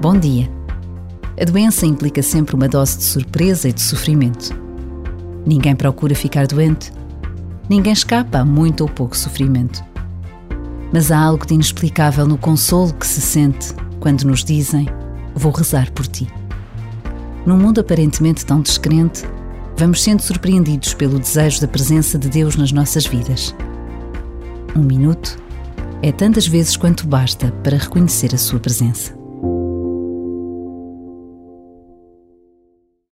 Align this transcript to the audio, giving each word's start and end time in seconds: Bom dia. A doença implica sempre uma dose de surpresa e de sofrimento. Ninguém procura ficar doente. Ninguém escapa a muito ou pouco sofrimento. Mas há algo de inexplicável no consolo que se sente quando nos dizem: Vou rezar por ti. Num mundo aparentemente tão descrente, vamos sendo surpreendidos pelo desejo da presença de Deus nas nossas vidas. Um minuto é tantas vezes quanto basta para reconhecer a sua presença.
Bom 0.00 0.18
dia. 0.18 0.50
A 1.38 1.44
doença 1.44 1.84
implica 1.84 2.22
sempre 2.22 2.54
uma 2.54 2.66
dose 2.66 2.96
de 2.96 3.04
surpresa 3.04 3.68
e 3.68 3.72
de 3.72 3.82
sofrimento. 3.82 4.48
Ninguém 5.44 5.76
procura 5.76 6.14
ficar 6.14 6.46
doente. 6.46 6.90
Ninguém 7.68 7.92
escapa 7.92 8.38
a 8.38 8.44
muito 8.44 8.80
ou 8.80 8.88
pouco 8.88 9.14
sofrimento. 9.14 9.84
Mas 10.90 11.12
há 11.12 11.18
algo 11.18 11.44
de 11.44 11.52
inexplicável 11.52 12.26
no 12.26 12.38
consolo 12.38 12.94
que 12.94 13.06
se 13.06 13.20
sente 13.20 13.74
quando 14.00 14.22
nos 14.22 14.42
dizem: 14.42 14.88
Vou 15.34 15.52
rezar 15.52 15.92
por 15.92 16.06
ti. 16.06 16.26
Num 17.44 17.58
mundo 17.58 17.82
aparentemente 17.82 18.46
tão 18.46 18.62
descrente, 18.62 19.24
vamos 19.76 20.02
sendo 20.02 20.22
surpreendidos 20.22 20.94
pelo 20.94 21.18
desejo 21.18 21.60
da 21.60 21.68
presença 21.68 22.18
de 22.18 22.30
Deus 22.30 22.56
nas 22.56 22.72
nossas 22.72 23.04
vidas. 23.04 23.54
Um 24.74 24.82
minuto 24.82 25.36
é 26.00 26.10
tantas 26.10 26.46
vezes 26.46 26.74
quanto 26.74 27.06
basta 27.06 27.52
para 27.62 27.76
reconhecer 27.76 28.34
a 28.34 28.38
sua 28.38 28.58
presença. 28.58 29.19